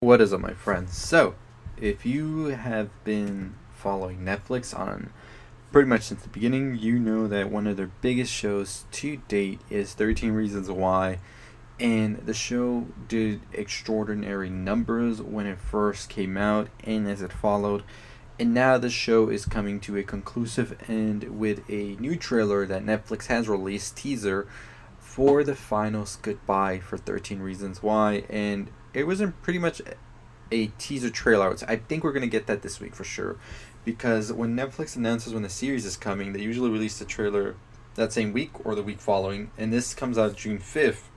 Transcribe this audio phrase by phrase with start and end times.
[0.00, 0.94] What is up, my friends?
[0.94, 1.36] So,
[1.78, 5.10] if you have been following Netflix on
[5.72, 9.62] pretty much since the beginning, you know that one of their biggest shows to date
[9.70, 11.20] is 13 Reasons Why.
[11.80, 17.82] And the show did extraordinary numbers when it first came out and as it followed.
[18.38, 22.84] And now the show is coming to a conclusive end with a new trailer that
[22.84, 24.46] Netflix has released, teaser,
[24.98, 28.24] for the final goodbye for 13 Reasons Why.
[28.28, 29.82] And it wasn't pretty much
[30.50, 31.54] a teaser trailer.
[31.68, 33.36] I think we're gonna get that this week for sure,
[33.84, 37.56] because when Netflix announces when the series is coming, they usually release the trailer
[37.94, 41.10] that same week or the week following, and this comes out June fifth,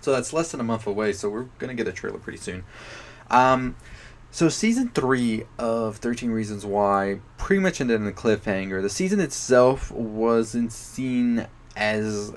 [0.00, 1.12] so that's less than a month away.
[1.12, 2.64] So we're gonna get a trailer pretty soon.
[3.30, 3.76] Um,
[4.30, 8.82] so season three of Thirteen Reasons Why pretty much ended in a cliffhanger.
[8.82, 11.46] The season itself wasn't seen
[11.76, 12.32] as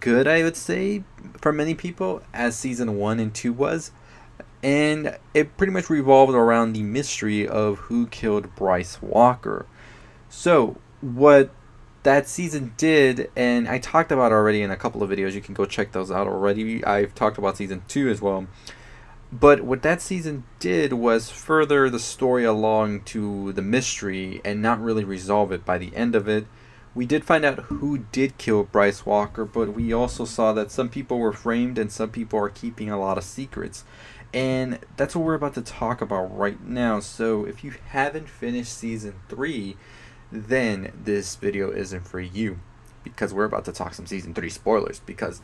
[0.00, 1.04] good, I would say,
[1.40, 3.92] for many people, as season one and two was.
[4.62, 9.66] And it pretty much revolved around the mystery of who killed Bryce Walker.
[10.28, 11.50] So, what
[12.02, 15.54] that season did, and I talked about already in a couple of videos, you can
[15.54, 16.84] go check those out already.
[16.84, 18.46] I've talked about season two as well.
[19.30, 24.82] But what that season did was further the story along to the mystery and not
[24.82, 26.46] really resolve it by the end of it
[26.94, 30.88] we did find out who did kill Bryce Walker, but we also saw that some
[30.88, 33.84] people were framed and some people are keeping a lot of secrets.
[34.32, 37.00] And that's what we're about to talk about right now.
[37.00, 39.76] So if you haven't finished season 3,
[40.30, 42.60] then this video isn't for you
[43.04, 45.40] because we're about to talk some season 3 spoilers because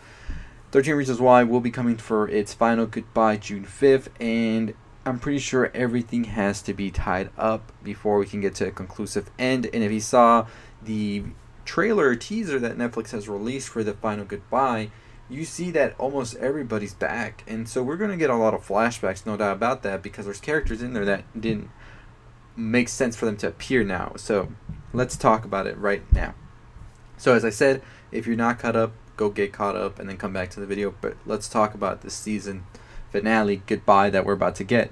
[0.72, 4.75] 13 Reasons Why will be coming for its final goodbye June 5th and
[5.06, 8.70] I'm pretty sure everything has to be tied up before we can get to a
[8.70, 9.69] conclusive end.
[9.75, 10.47] And if you saw
[10.85, 11.25] the
[11.65, 14.91] trailer teaser that Netflix has released for the final goodbye,
[15.29, 17.43] you see that almost everybody's back.
[17.47, 20.27] And so we're going to get a lot of flashbacks, no doubt about that, because
[20.27, 21.71] there's characters in there that didn't
[22.57, 24.12] make sense for them to appear now.
[24.17, 24.53] So
[24.93, 26.35] let's talk about it right now.
[27.17, 30.17] So, as I said, if you're not caught up, go get caught up and then
[30.17, 30.94] come back to the video.
[31.00, 32.67] But let's talk about the season
[33.11, 34.91] finale goodbye that we're about to get.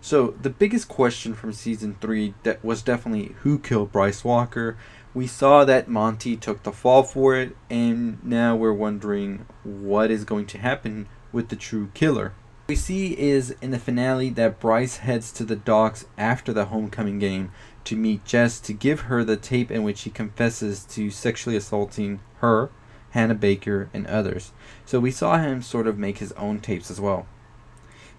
[0.00, 4.76] So, the biggest question from season 3 that was definitely who killed Bryce Walker
[5.14, 10.24] we saw that Monty took the fall for it, and now we're wondering what is
[10.24, 12.32] going to happen with the true killer.
[12.68, 17.18] we see is in the finale that Bryce heads to the docks after the homecoming
[17.18, 17.50] game
[17.84, 22.20] to meet Jess to give her the tape in which he confesses to sexually assaulting
[22.40, 22.70] her,
[23.10, 24.52] Hannah Baker, and others.
[24.84, 27.26] So we saw him sort of make his own tapes as well.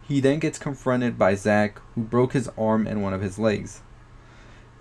[0.02, 3.84] He then gets confronted by Zach, who broke his arm and one of his legs.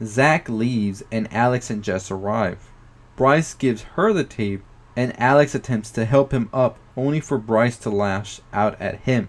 [0.03, 2.71] Zach leaves and Alex and Jess arrive.
[3.17, 4.63] Bryce gives her the tape
[4.97, 9.29] and Alex attempts to help him up only for Bryce to lash out at him.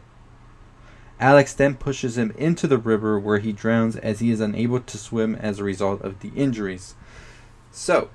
[1.20, 4.98] Alex then pushes him into the river where he drowns as he is unable to
[4.98, 6.96] swim as a result of the injuries.
[7.72, 8.10] So,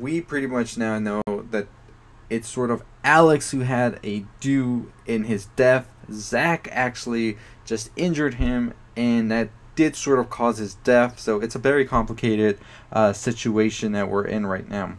[0.00, 1.68] we pretty much now know that
[2.30, 5.88] it's sort of Alex who had a do in his death.
[6.10, 11.20] Zach actually just injured him, and that did sort of cause his death.
[11.20, 12.58] So it's a very complicated
[12.90, 14.96] uh, situation that we're in right now.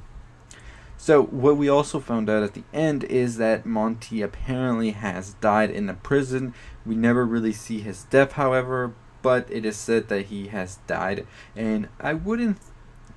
[0.96, 5.70] So what we also found out at the end is that Monty apparently has died
[5.70, 6.54] in the prison.
[6.86, 11.28] We never really see his death, however, but it is said that he has died.
[11.58, 12.58] And I wouldn't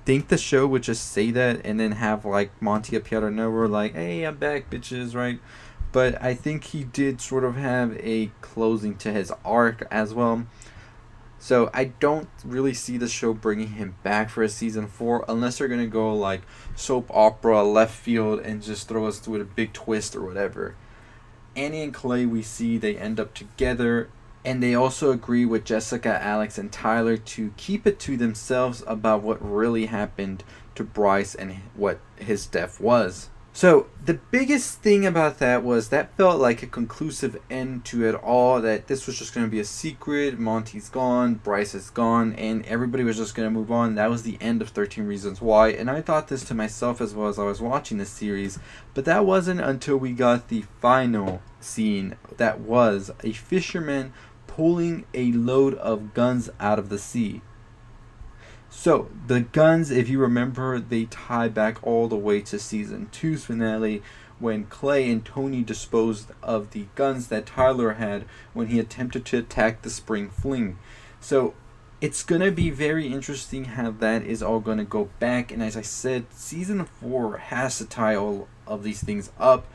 [0.03, 3.31] think the show would just say that and then have like Monty appear out of
[3.31, 5.39] nowhere like, hey, I'm back, bitches, right?
[5.93, 10.45] But I think he did sort of have a closing to his arc as well.
[11.43, 15.57] So I don't really see the show bringing him back for a season four unless
[15.57, 16.41] they're gonna go like
[16.73, 20.75] soap opera left field and just throw us with a big twist or whatever.
[21.53, 24.07] Ani and Clay, we see they end up together,
[24.45, 29.21] and they also agree with Jessica, Alex, and Tyler to keep it to themselves about
[29.21, 30.45] what really happened
[30.75, 33.29] to Bryce and what his death was.
[33.55, 38.15] So the biggest thing about that was that felt like a conclusive end to it
[38.15, 38.59] all.
[38.59, 40.39] That this was just going to be a secret.
[40.39, 43.93] Monty's gone, Bryce is gone, and everybody was just going to move on.
[43.93, 45.69] That was the end of Thirteen Reasons Why.
[45.69, 48.57] And I thought this to myself as well as I was watching the series.
[48.95, 52.15] But that wasn't until we got the final scene.
[52.37, 54.13] That was a fisherman
[54.47, 57.41] pulling a load of guns out of the sea.
[58.75, 63.45] So the guns, if you remember, they tie back all the way to season two's
[63.45, 64.01] finale
[64.39, 69.37] when Clay and Tony disposed of the guns that Tyler had when he attempted to
[69.37, 70.79] attack the spring fling.
[71.21, 71.53] So
[72.01, 75.51] it's gonna be very interesting how that is all gonna go back.
[75.51, 79.65] And as I said, season four has to tie all of these things up,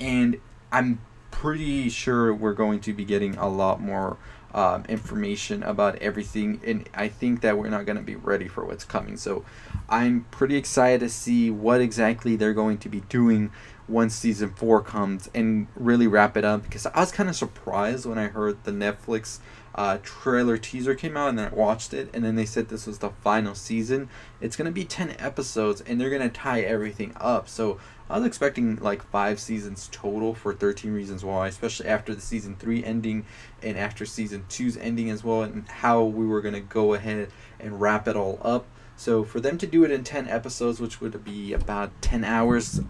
[0.00, 0.40] and
[0.72, 1.00] I'm
[1.32, 4.16] pretty sure we're going to be getting a lot more
[4.54, 8.64] um, information about everything, and I think that we're not going to be ready for
[8.64, 9.16] what's coming.
[9.16, 9.44] So
[9.88, 13.50] I'm pretty excited to see what exactly they're going to be doing
[13.88, 18.06] once season four comes and really wrap it up because I was kind of surprised
[18.06, 19.40] when I heard the Netflix
[19.74, 22.86] uh, trailer teaser came out and then I watched it and then they said this
[22.86, 24.08] was the final season.
[24.40, 27.48] It's gonna be ten episodes and they're gonna tie everything up.
[27.48, 27.78] So
[28.08, 32.54] I was expecting like five seasons total for 13 Reasons Why, especially after the season
[32.56, 33.24] three ending
[33.62, 37.80] and after season two's ending as well, and how we were gonna go ahead and
[37.80, 38.66] wrap it all up.
[38.96, 42.80] So for them to do it in 10 episodes, which would be about 10 hours,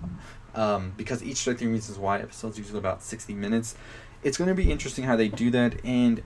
[0.55, 3.75] um, because each 13 Reasons Why episode is usually about 60 minutes,
[4.23, 5.85] it's going to be interesting how they do that.
[5.85, 6.23] And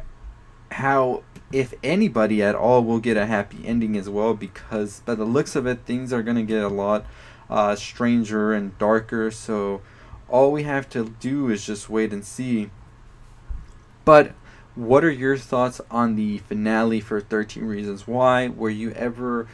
[0.78, 1.22] how
[1.52, 5.56] if anybody at all will get a happy ending as well because by the looks
[5.56, 7.06] of it things are going to get a lot
[7.48, 9.80] uh, stranger and darker so
[10.28, 12.70] all we have to do is just wait and see.
[14.04, 14.32] But
[14.74, 18.48] what are your thoughts on the finale for 13 reasons why?
[18.48, 19.48] Were you ever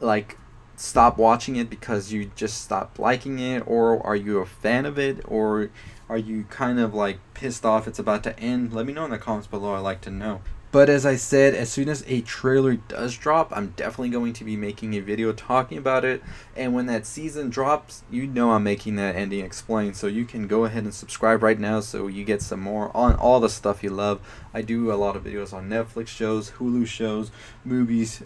[0.00, 0.36] like
[0.76, 4.98] stop watching it because you just stopped liking it or are you a fan of
[4.98, 5.70] it or
[6.08, 8.72] are you kind of like pissed off it's about to end?
[8.72, 11.54] Let me know in the comments below i'd like to know but as I said,
[11.54, 15.32] as soon as a trailer does drop, I'm definitely going to be making a video
[15.32, 16.22] talking about it.
[16.54, 19.96] And when that season drops, you know I'm making that ending explained.
[19.96, 23.14] So you can go ahead and subscribe right now so you get some more on
[23.14, 24.20] all the stuff you love.
[24.52, 27.30] I do a lot of videos on Netflix shows, Hulu shows,
[27.64, 28.22] movies,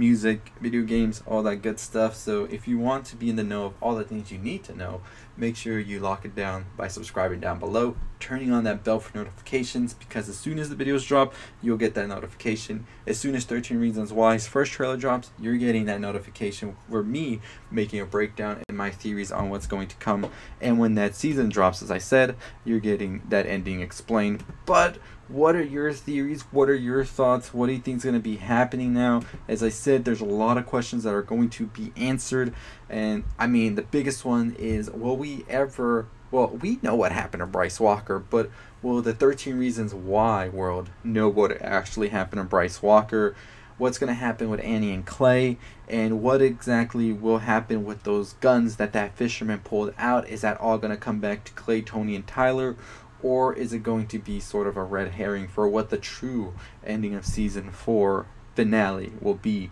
[0.00, 2.16] music, video games, all that good stuff.
[2.16, 4.64] So if you want to be in the know of all the things you need
[4.64, 5.02] to know,
[5.36, 9.16] make sure you lock it down by subscribing down below, turning on that bell for
[9.16, 12.86] notifications because as soon as the videos drop, you'll get that notification.
[13.06, 17.40] As soon as 13 Reasons Why's first trailer drops, you're getting that notification for me
[17.70, 20.30] making a breakdown and my theories on what's going to come.
[20.62, 24.44] And when that season drops, as I said, you're getting that ending explained.
[24.64, 24.96] But
[25.30, 26.42] what are your theories?
[26.50, 27.54] What are your thoughts?
[27.54, 29.22] What do you think is going to be happening now?
[29.46, 32.52] As I said, there's a lot of questions that are going to be answered.
[32.88, 36.08] And I mean, the biggest one is will we ever.
[36.30, 38.50] Well, we know what happened to Bryce Walker, but
[38.82, 43.34] will the 13 Reasons Why world know what actually happened to Bryce Walker?
[43.78, 45.56] What's going to happen with Ani and Clay?
[45.88, 50.28] And what exactly will happen with those guns that that fisherman pulled out?
[50.28, 52.76] Is that all going to come back to Clay, Tony, and Tyler?
[53.22, 56.54] Or is it going to be sort of a red herring for what the true
[56.84, 59.70] ending of season 4 finale will be?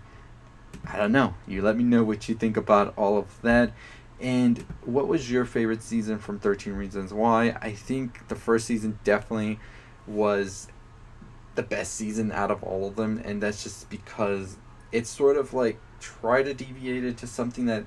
[0.87, 1.35] I don't know.
[1.47, 3.73] You let me know what you think about all of that.
[4.21, 7.57] And what was your favorite season from 13 Reasons Why?
[7.63, 9.61] I think the first season definitely
[10.07, 10.69] was
[11.55, 14.57] the best season out of all of them, and that's just because
[14.93, 17.85] it sort of like tried to deviate it to something that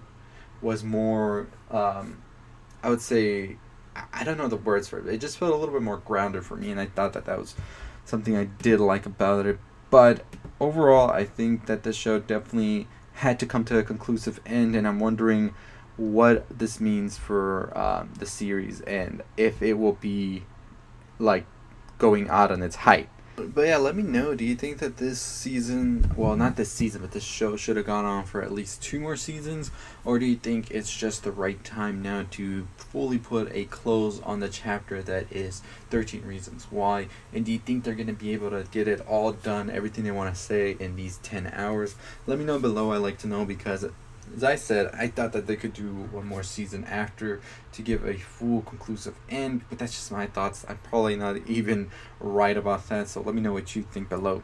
[0.61, 2.21] was more, um,
[2.83, 3.57] I would say,
[4.13, 5.07] I don't know the words for it.
[5.07, 7.37] It just felt a little bit more grounded for me, and I thought that that
[7.37, 7.55] was
[8.05, 9.59] something I did like about it.
[9.89, 10.23] But
[10.59, 14.87] overall, I think that the show definitely had to come to a conclusive end, and
[14.87, 15.53] I'm wondering
[15.97, 20.43] what this means for um, the series and if it will be
[21.19, 21.45] like
[21.97, 23.09] going out on its height.
[23.47, 24.35] But yeah, let me know.
[24.35, 27.85] Do you think that this season, well, not this season, but this show should have
[27.85, 29.71] gone on for at least two more seasons?
[30.05, 34.21] Or do you think it's just the right time now to fully put a close
[34.21, 37.07] on the chapter that is 13 Reasons Why?
[37.33, 40.03] And do you think they're going to be able to get it all done, everything
[40.03, 41.95] they want to say in these 10 hours?
[42.27, 42.91] Let me know below.
[42.91, 43.85] i like to know because
[44.35, 47.41] as I said, I thought that they could do one more season after
[47.73, 50.65] to give a full conclusive end, but that's just my thoughts.
[50.67, 54.43] I'm probably not even right about that, so let me know what you think below.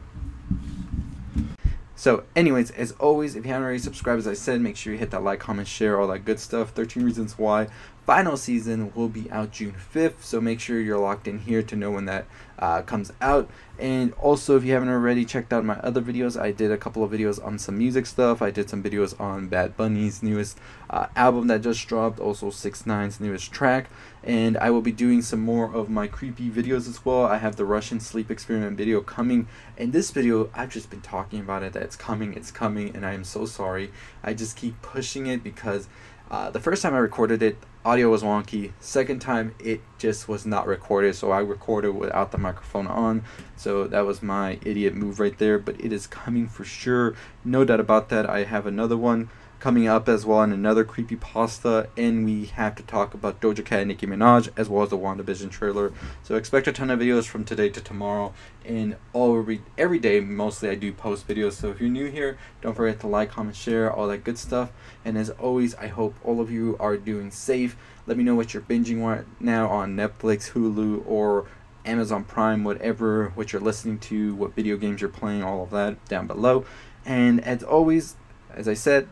[1.98, 5.00] So, anyways, as always, if you haven't already subscribed, as I said, make sure you
[5.00, 6.70] hit that like, comment, share, all that good stuff.
[6.70, 7.66] 13 Reasons Why.
[8.06, 11.74] Final season will be out June 5th, so make sure you're locked in here to
[11.74, 12.26] know when that
[12.60, 13.50] uh, comes out.
[13.78, 17.04] And also, if you haven't already checked out my other videos, I did a couple
[17.04, 18.42] of videos on some music stuff.
[18.42, 20.58] I did some videos on Bad Bunny's newest
[20.90, 23.88] uh, album that just dropped, also 6 9's newest track.
[24.24, 27.24] And I will be doing some more of my creepy videos as well.
[27.24, 29.46] I have the Russian sleep experiment video coming.
[29.76, 33.06] And this video, I've just been talking about it, that it's coming, it's coming, and
[33.06, 33.92] I am so sorry.
[34.24, 35.88] I just keep pushing it because
[36.30, 38.72] uh, the first time I recorded it, audio was wonky.
[38.80, 43.24] Second time, it just was not recorded, so I recorded without the microphone on.
[43.56, 47.14] So that was my idiot move right there, but it is coming for sure.
[47.44, 48.28] No doubt about that.
[48.28, 52.76] I have another one coming up as well in another creepy pasta, and we have
[52.76, 55.92] to talk about Doja Cat and Nicki Minaj as well as the WandaVision trailer.
[56.22, 58.34] So expect a ton of videos from today to tomorrow,
[58.64, 61.54] and all every every day mostly I do post videos.
[61.54, 64.70] So if you're new here, don't forget to like, comment, share, all that good stuff.
[65.04, 67.76] And as always, I hope all of you are doing safe.
[68.06, 71.46] Let me know what you're binging right now on Netflix, Hulu, or
[71.84, 76.04] Amazon Prime, whatever, what you're listening to, what video games you're playing, all of that
[76.06, 76.64] down below.
[77.04, 78.16] And as always,
[78.54, 79.08] as I said,